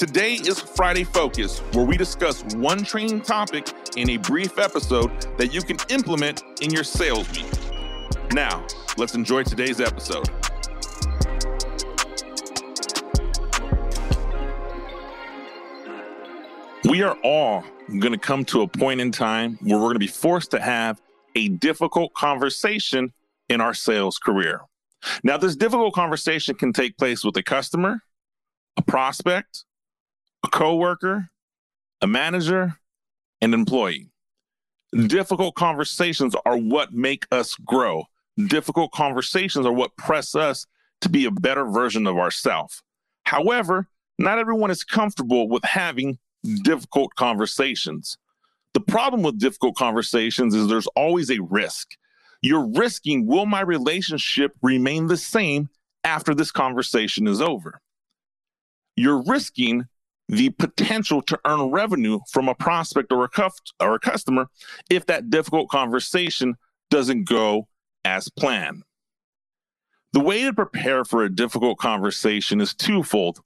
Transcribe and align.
Today 0.00 0.32
is 0.32 0.58
Friday 0.58 1.04
Focus, 1.04 1.58
where 1.74 1.84
we 1.84 1.98
discuss 1.98 2.42
one 2.54 2.84
training 2.84 3.20
topic 3.20 3.70
in 3.98 4.08
a 4.08 4.16
brief 4.16 4.58
episode 4.58 5.10
that 5.36 5.52
you 5.52 5.60
can 5.60 5.76
implement 5.90 6.42
in 6.62 6.70
your 6.70 6.84
sales 6.84 7.30
week. 7.32 7.44
Now, 8.32 8.66
let's 8.96 9.14
enjoy 9.14 9.42
today's 9.42 9.78
episode. 9.78 10.26
We 16.88 17.02
are 17.02 17.18
all 17.22 17.62
going 17.98 18.12
to 18.12 18.18
come 18.18 18.46
to 18.46 18.62
a 18.62 18.68
point 18.68 19.02
in 19.02 19.12
time 19.12 19.58
where 19.60 19.76
we're 19.76 19.84
going 19.84 19.96
to 19.96 19.98
be 19.98 20.06
forced 20.06 20.50
to 20.52 20.60
have 20.60 20.98
a 21.34 21.48
difficult 21.48 22.14
conversation 22.14 23.12
in 23.50 23.60
our 23.60 23.74
sales 23.74 24.16
career. 24.16 24.62
Now, 25.22 25.36
this 25.36 25.56
difficult 25.56 25.92
conversation 25.92 26.54
can 26.54 26.72
take 26.72 26.96
place 26.96 27.22
with 27.22 27.36
a 27.36 27.42
customer, 27.42 28.02
a 28.78 28.82
prospect, 28.82 29.66
a 30.44 30.48
coworker, 30.48 31.28
a 32.00 32.06
manager, 32.06 32.74
an 33.40 33.54
employee. 33.54 34.10
Difficult 35.06 35.54
conversations 35.54 36.34
are 36.44 36.56
what 36.56 36.92
make 36.92 37.26
us 37.30 37.54
grow. 37.56 38.04
Difficult 38.46 38.92
conversations 38.92 39.66
are 39.66 39.72
what 39.72 39.96
press 39.96 40.34
us 40.34 40.66
to 41.00 41.08
be 41.08 41.24
a 41.24 41.30
better 41.30 41.64
version 41.64 42.06
of 42.06 42.16
ourselves. 42.16 42.82
However, 43.24 43.86
not 44.18 44.38
everyone 44.38 44.70
is 44.70 44.84
comfortable 44.84 45.48
with 45.48 45.64
having 45.64 46.18
difficult 46.62 47.14
conversations. 47.14 48.18
The 48.74 48.80
problem 48.80 49.22
with 49.22 49.38
difficult 49.38 49.76
conversations 49.76 50.54
is 50.54 50.68
there's 50.68 50.86
always 50.88 51.30
a 51.30 51.40
risk. 51.40 51.88
You're 52.42 52.66
risking 52.66 53.26
will 53.26 53.46
my 53.46 53.60
relationship 53.60 54.52
remain 54.62 55.06
the 55.06 55.16
same 55.16 55.68
after 56.04 56.34
this 56.34 56.50
conversation 56.50 57.26
is 57.26 57.40
over? 57.40 57.80
You're 58.96 59.22
risking 59.22 59.86
the 60.30 60.50
potential 60.50 61.20
to 61.22 61.38
earn 61.44 61.70
revenue 61.70 62.20
from 62.30 62.48
a 62.48 62.54
prospect 62.54 63.12
or 63.12 63.24
a, 63.24 63.28
cuff, 63.28 63.54
or 63.80 63.94
a 63.94 63.98
customer 63.98 64.46
if 64.88 65.04
that 65.06 65.28
difficult 65.28 65.68
conversation 65.68 66.54
doesn't 66.88 67.24
go 67.24 67.66
as 68.04 68.28
planned. 68.28 68.84
The 70.12 70.20
way 70.20 70.44
to 70.44 70.52
prepare 70.52 71.04
for 71.04 71.24
a 71.24 71.34
difficult 71.34 71.78
conversation 71.78 72.60
is 72.60 72.74
twofold. 72.74 73.40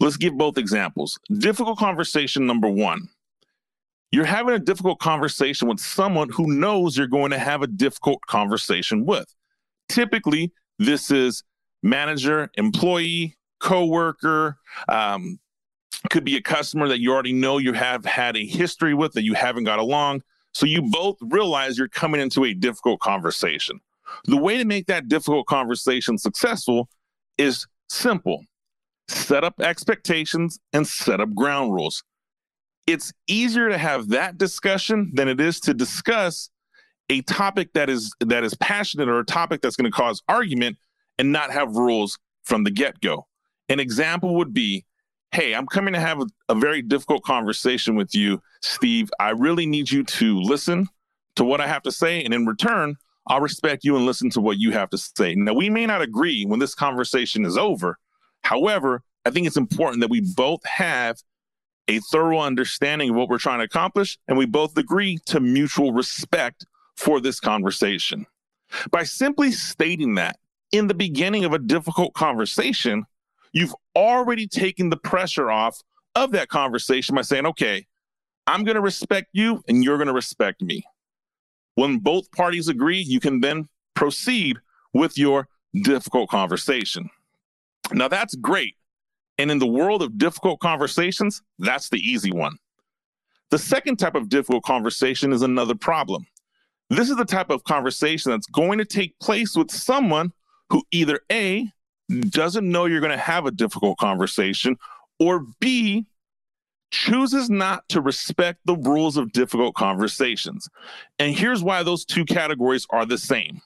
Let's 0.00 0.16
give 0.16 0.36
both 0.36 0.58
examples. 0.58 1.18
Difficult 1.38 1.78
conversation 1.78 2.46
number 2.46 2.68
one 2.68 3.08
you're 4.12 4.24
having 4.24 4.54
a 4.54 4.58
difficult 4.58 4.98
conversation 4.98 5.68
with 5.68 5.80
someone 5.80 6.30
who 6.30 6.46
knows 6.46 6.96
you're 6.96 7.06
going 7.06 7.32
to 7.32 7.38
have 7.38 7.62
a 7.62 7.66
difficult 7.66 8.20
conversation 8.26 9.04
with. 9.04 9.26
Typically, 9.88 10.52
this 10.78 11.10
is 11.10 11.42
manager, 11.82 12.48
employee, 12.54 13.36
coworker, 13.60 14.56
um, 14.88 15.38
could 16.10 16.24
be 16.24 16.36
a 16.36 16.42
customer 16.42 16.88
that 16.88 17.00
you 17.00 17.12
already 17.12 17.32
know 17.32 17.58
you 17.58 17.72
have 17.72 18.04
had 18.04 18.36
a 18.36 18.46
history 18.46 18.94
with 18.94 19.12
that 19.12 19.24
you 19.24 19.34
haven't 19.34 19.64
got 19.64 19.78
along. 19.78 20.22
So 20.52 20.66
you 20.66 20.82
both 20.82 21.16
realize 21.20 21.78
you're 21.78 21.88
coming 21.88 22.20
into 22.20 22.44
a 22.44 22.54
difficult 22.54 23.00
conversation. 23.00 23.80
The 24.24 24.36
way 24.36 24.56
to 24.56 24.64
make 24.64 24.86
that 24.86 25.08
difficult 25.08 25.46
conversation 25.46 26.16
successful 26.18 26.88
is 27.38 27.66
simple 27.88 28.42
set 29.08 29.44
up 29.44 29.60
expectations 29.60 30.58
and 30.72 30.86
set 30.86 31.20
up 31.20 31.32
ground 31.34 31.72
rules. 31.72 32.02
It's 32.86 33.12
easier 33.26 33.68
to 33.68 33.78
have 33.78 34.08
that 34.08 34.38
discussion 34.38 35.10
than 35.14 35.28
it 35.28 35.40
is 35.40 35.60
to 35.60 35.74
discuss 35.74 36.50
a 37.08 37.22
topic 37.22 37.72
that 37.74 37.88
is 37.88 38.12
that 38.20 38.44
is 38.44 38.54
passionate 38.54 39.08
or 39.08 39.20
a 39.20 39.24
topic 39.24 39.60
that's 39.60 39.76
going 39.76 39.90
to 39.90 39.96
cause 39.96 40.22
argument 40.28 40.76
and 41.18 41.32
not 41.32 41.52
have 41.52 41.76
rules 41.76 42.18
from 42.44 42.64
the 42.64 42.70
get-go. 42.70 43.26
An 43.68 43.80
example 43.80 44.34
would 44.36 44.52
be 44.52 44.84
hey, 45.32 45.54
I'm 45.54 45.66
coming 45.66 45.94
to 45.94 46.00
have 46.00 46.20
a, 46.20 46.26
a, 46.48 46.54
very 46.54 46.82
difficult 46.82 47.22
conversation 47.22 47.94
with 47.94 48.14
you, 48.14 48.40
Steve. 48.62 49.10
I 49.20 49.30
really 49.30 49.66
need 49.66 49.90
you 49.90 50.04
to 50.04 50.40
listen 50.40 50.88
to 51.36 51.44
what 51.44 51.60
I 51.60 51.66
have 51.66 51.82
to 51.82 51.92
say. 51.92 52.24
And 52.24 52.32
in 52.32 52.46
return, 52.46 52.96
I'll 53.26 53.40
respect 53.40 53.84
you 53.84 53.96
and 53.96 54.06
listen 54.06 54.30
to 54.30 54.40
what 54.40 54.58
you 54.58 54.72
have 54.72 54.90
to 54.90 54.98
say. 54.98 55.34
Now, 55.34 55.52
we 55.52 55.68
may 55.68 55.86
not 55.86 56.00
agree 56.00 56.44
when 56.44 56.58
this 56.58 56.74
conversation 56.74 57.44
is 57.44 57.56
over. 57.56 57.98
However, 58.42 59.02
I 59.24 59.30
think 59.30 59.46
it's 59.46 59.56
important 59.56 60.00
that 60.00 60.10
we 60.10 60.20
both 60.20 60.64
have 60.64 61.16
a 61.88 61.98
thorough 62.10 62.40
understanding 62.40 63.10
of 63.10 63.16
what 63.16 63.28
we're 63.28 63.38
trying 63.38 63.58
to 63.58 63.64
accomplish, 63.64 64.18
and 64.28 64.38
we 64.38 64.46
both 64.46 64.76
agree 64.76 65.18
to 65.26 65.40
mutual 65.40 65.92
respect 65.92 66.66
for 66.96 67.20
this 67.20 67.40
conversation. 67.40 68.26
By 68.90 69.04
simply 69.04 69.52
stating 69.52 70.14
that 70.16 70.36
in 70.72 70.86
the 70.86 70.94
beginning 70.94 71.44
of 71.44 71.52
a 71.52 71.58
difficult 71.58 72.14
conversation, 72.14 73.04
you've 73.56 73.74
already 73.96 74.46
taken 74.46 74.90
the 74.90 74.98
pressure 74.98 75.50
off 75.50 75.80
of 76.14 76.30
that 76.32 76.48
conversation 76.48 77.14
by 77.14 77.22
saying, 77.22 77.46
okay, 77.46 77.86
I'm 78.46 78.64
going 78.64 78.74
to 78.74 78.82
respect 78.82 79.28
you 79.32 79.62
and 79.66 79.82
you're 79.82 79.96
going 79.96 80.08
to 80.08 80.12
respect 80.12 80.60
me. 80.60 80.84
When 81.74 81.98
both 82.00 82.30
parties 82.32 82.68
agree, 82.68 83.00
you 83.00 83.18
can 83.18 83.40
then 83.40 83.66
proceed 83.94 84.58
with 84.92 85.16
your 85.16 85.48
difficult 85.82 86.28
conversation. 86.28 87.08
Now, 87.92 88.08
that's 88.08 88.34
great. 88.34 88.74
And 89.38 89.50
in 89.50 89.58
the 89.58 89.66
world 89.66 90.02
of 90.02 90.18
difficult 90.18 90.60
conversations, 90.60 91.40
that's 91.58 91.88
the 91.88 91.98
easy 91.98 92.32
one. 92.32 92.58
The 93.50 93.58
second 93.58 93.96
type 93.96 94.16
of 94.16 94.28
difficult 94.28 94.64
conversation 94.64 95.32
is 95.32 95.40
another 95.40 95.74
problem. 95.74 96.26
This 96.90 97.08
is 97.08 97.16
the 97.16 97.24
type 97.24 97.48
of 97.48 97.64
conversation 97.64 98.32
that's 98.32 98.48
going 98.48 98.76
to 98.78 98.84
take 98.84 99.18
place 99.18 99.56
with 99.56 99.70
someone 99.70 100.34
who 100.68 100.82
either 100.92 101.20
A, 101.32 101.72
doesn't 102.08 102.68
know 102.68 102.86
you're 102.86 103.00
going 103.00 103.12
to 103.12 103.16
have 103.16 103.46
a 103.46 103.50
difficult 103.50 103.98
conversation, 103.98 104.76
or 105.18 105.44
B, 105.60 106.06
chooses 106.90 107.50
not 107.50 107.88
to 107.88 108.00
respect 108.00 108.60
the 108.64 108.76
rules 108.76 109.16
of 109.16 109.32
difficult 109.32 109.74
conversations. 109.74 110.68
And 111.18 111.34
here's 111.34 111.62
why 111.62 111.82
those 111.82 112.04
two 112.04 112.24
categories 112.24 112.86
are 112.90 113.04
the 113.04 113.18
same. 113.18 113.60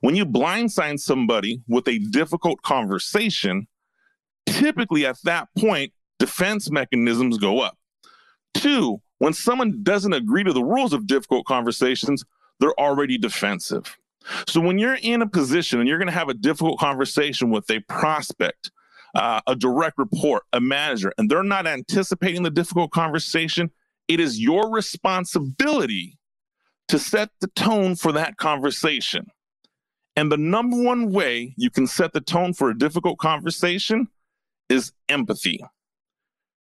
When 0.00 0.14
you 0.14 0.24
blindside 0.24 1.00
somebody 1.00 1.60
with 1.68 1.86
a 1.88 1.98
difficult 1.98 2.62
conversation, 2.62 3.66
typically 4.46 5.04
at 5.04 5.16
that 5.24 5.48
point, 5.58 5.92
defense 6.18 6.70
mechanisms 6.70 7.38
go 7.38 7.60
up. 7.60 7.76
Two, 8.54 9.00
when 9.18 9.32
someone 9.32 9.82
doesn't 9.82 10.12
agree 10.12 10.44
to 10.44 10.52
the 10.52 10.64
rules 10.64 10.92
of 10.92 11.06
difficult 11.06 11.46
conversations, 11.46 12.24
they're 12.58 12.78
already 12.78 13.18
defensive. 13.18 13.98
So 14.46 14.60
when 14.60 14.78
you're 14.78 14.98
in 15.02 15.22
a 15.22 15.28
position 15.28 15.80
and 15.80 15.88
you're 15.88 15.98
going 15.98 16.08
to 16.08 16.12
have 16.12 16.28
a 16.28 16.34
difficult 16.34 16.78
conversation 16.78 17.50
with 17.50 17.70
a 17.70 17.80
prospect, 17.80 18.70
uh, 19.14 19.40
a 19.46 19.54
direct 19.54 19.98
report, 19.98 20.44
a 20.52 20.60
manager, 20.60 21.12
and 21.18 21.30
they're 21.30 21.42
not 21.42 21.66
anticipating 21.66 22.42
the 22.42 22.50
difficult 22.50 22.90
conversation, 22.90 23.70
it 24.08 24.20
is 24.20 24.40
your 24.40 24.70
responsibility 24.70 26.18
to 26.88 26.98
set 26.98 27.30
the 27.40 27.48
tone 27.48 27.94
for 27.94 28.12
that 28.12 28.36
conversation. 28.36 29.26
And 30.16 30.30
the 30.30 30.36
number 30.36 30.82
one 30.82 31.10
way 31.12 31.54
you 31.56 31.70
can 31.70 31.86
set 31.86 32.12
the 32.12 32.20
tone 32.20 32.52
for 32.52 32.70
a 32.70 32.78
difficult 32.78 33.18
conversation 33.18 34.08
is 34.68 34.92
empathy. 35.08 35.64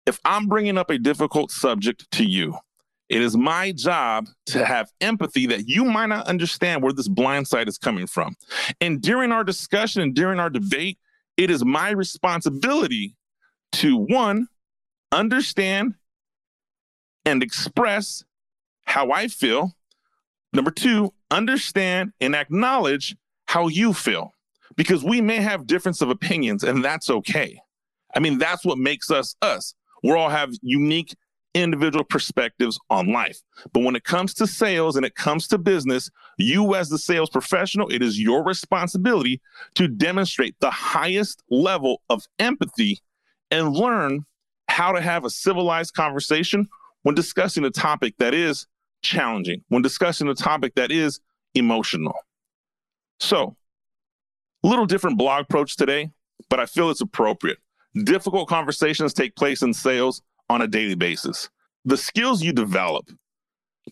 If 0.07 0.21
I'm 0.25 0.47
bringing 0.49 0.79
up 0.79 0.91
a 0.91 0.99
difficult 0.99 1.51
subject 1.51 2.11
to 2.13 2.25
you, 2.25 2.57
it 3.15 3.23
is 3.23 3.37
my 3.37 3.71
job 3.71 4.27
to 4.47 4.65
have 4.65 4.91
empathy 5.01 5.47
that 5.47 5.69
you 5.69 5.85
might 5.85 6.07
not 6.07 6.27
understand 6.27 6.83
where 6.83 6.93
this 6.93 7.07
blind 7.07 7.47
side 7.47 7.69
is 7.69 7.79
coming 7.79 8.09
from. 8.09 8.35
And 8.81 9.01
during 9.01 9.31
our 9.31 9.45
discussion 9.45 10.03
and 10.03 10.17
during 10.17 10.41
our 10.41 10.51
debate, 10.51 10.99
it 11.37 11.49
is 11.49 11.65
my 11.65 11.91
responsibility 11.91 13.15
to 13.75 13.97
one, 13.97 14.49
understand 15.13 15.95
and 17.25 17.41
express 17.41 18.25
how 18.85 19.13
I 19.13 19.29
feel. 19.29 19.71
Number 20.53 20.73
two, 20.73 21.15
understand 21.31 22.15
and 22.21 22.35
acknowledge 22.35 23.15
how 23.47 23.69
you 23.69 23.93
feel 23.93 24.33
because 24.75 25.05
we 25.05 25.21
may 25.21 25.37
have 25.37 25.69
difference 25.69 26.01
of 26.01 26.11
opinions 26.11 26.65
and 26.65 26.85
that's 26.85 27.09
okay. 27.09 27.61
I 28.13 28.19
mean, 28.19 28.39
that's 28.39 28.65
what 28.65 28.77
makes 28.77 29.09
us 29.13 29.37
us. 29.41 29.73
We 30.03 30.11
all 30.11 30.31
have 30.31 30.51
unique 30.63 31.15
individual 31.55 32.05
perspectives 32.05 32.79
on 32.91 33.13
life. 33.13 33.41
But 33.73 33.85
when 33.85 33.97
it 33.97 34.05
comes 34.05 34.35
to 34.35 34.47
sales 34.47 34.97
and 34.97 35.07
it 35.07 35.15
comes 35.15 35.47
to 35.49 35.59
business, 35.59 36.11
you 36.37 36.75
as 36.75 36.89
the 36.89 36.99
sales 36.99 37.31
professional, 37.31 37.89
it 37.89 38.03
is 38.03 38.21
your 38.21 38.45
responsibility 38.45 39.41
to 39.75 39.89
demonstrate 39.89 40.57
the 40.61 40.71
highest 40.71 41.43
level 41.49 42.03
of 42.11 42.25
empathy 42.39 42.99
and 43.51 43.73
learn 43.73 44.27
how 44.69 44.93
to 44.93 45.01
have 45.01 45.25
a 45.25 45.31
civilized 45.31 45.95
conversation 45.95 46.69
when 47.03 47.15
discussing 47.15 47.65
a 47.65 47.71
topic 47.71 48.15
that 48.19 48.35
is 48.35 48.67
challenging, 49.03 49.63
when 49.69 49.83
discussing 49.83 50.29
a 50.29 50.35
topic 50.35 50.75
that 50.75 50.91
is 50.91 51.21
emotional. 51.55 52.17
So, 53.21 53.57
a 54.65 54.69
little 54.69 54.87
different 54.87 55.19
blog 55.19 55.43
approach 55.43 55.77
today, 55.77 56.11
but 56.49 56.59
I 56.59 56.67
feel 56.67 56.91
it's 56.91 57.03
appropriate. 57.03 57.59
Difficult 58.03 58.49
conversations 58.49 59.13
take 59.13 59.37
place 59.37 59.63
in 59.63 59.73
sales 59.73 60.23
on 60.49 60.63
a 60.63 60.67
daily 60.67 60.95
basis. 60.95 61.49
The 61.85 61.97
skills 61.97 62.43
you 62.43 62.53
develop 62.53 63.11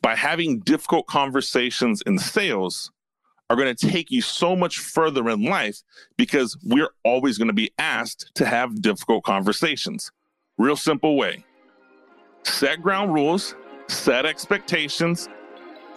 by 0.01 0.17
having 0.17 0.61
difficult 0.61 1.07
conversations 1.07 2.03
in 2.07 2.19
sales 2.19 2.91
are 3.51 3.57
going 3.57 3.75
to 3.75 3.89
take 3.89 4.11
you 4.11 4.23
so 4.23 4.57
much 4.57 4.79
further 4.79 5.29
in 5.29 5.45
life 5.45 5.83
because 6.17 6.57
we're 6.65 6.89
always 7.05 7.37
going 7.37 7.49
to 7.49 7.55
be 7.55 7.71
asked 7.79 8.31
to 8.35 8.47
have 8.47 8.81
difficult 8.81 9.25
conversations. 9.25 10.11
Real 10.57 10.77
simple 10.77 11.17
way 11.17 11.45
set 12.45 12.81
ground 12.83 13.13
rules, 13.13 13.55
set 13.89 14.27
expectations, 14.27 15.29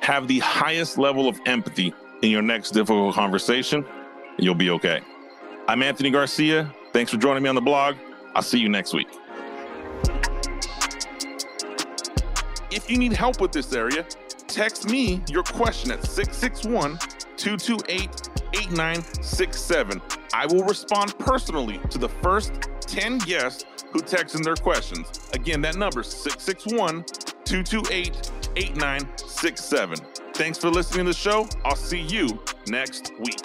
have 0.01 0.27
the 0.27 0.39
highest 0.39 0.97
level 0.97 1.27
of 1.27 1.39
empathy 1.45 1.93
in 2.21 2.29
your 2.29 2.41
next 2.41 2.71
difficult 2.71 3.15
conversation, 3.15 3.85
and 3.85 4.45
you'll 4.45 4.53
be 4.53 4.69
okay. 4.69 5.01
I'm 5.67 5.81
Anthony 5.81 6.11
Garcia. 6.11 6.71
Thanks 6.93 7.11
for 7.11 7.17
joining 7.17 7.41
me 7.41 7.49
on 7.49 7.55
the 7.55 7.61
blog. 7.61 7.95
I'll 8.35 8.41
see 8.41 8.59
you 8.59 8.69
next 8.69 8.93
week. 8.93 9.07
If 12.75 12.91
you 12.91 12.97
need 12.97 13.13
help 13.13 13.39
with 13.39 13.53
this 13.53 13.71
area, 13.71 14.05
text 14.47 14.89
me 14.89 15.23
your 15.29 15.43
question 15.43 15.91
at 15.91 16.03
661 16.05 16.97
228 17.37 18.29
8967. 18.53 20.01
I 20.33 20.45
will 20.47 20.65
respond 20.65 21.17
personally 21.17 21.79
to 21.89 21.97
the 21.97 22.09
first 22.09 22.51
10 22.81 23.19
guests 23.19 23.63
who 23.91 24.01
text 24.01 24.35
in 24.35 24.41
their 24.41 24.57
questions. 24.57 25.07
Again, 25.31 25.61
that 25.61 25.77
number 25.77 26.01
is 26.01 26.07
661 26.07 27.05
228 27.45 28.31
8967. 28.57 29.97
Thanks 30.33 30.57
for 30.57 30.69
listening 30.69 31.05
to 31.05 31.11
the 31.11 31.17
show. 31.17 31.47
I'll 31.63 31.77
see 31.77 32.01
you 32.01 32.41
next 32.67 33.13
week. 33.19 33.39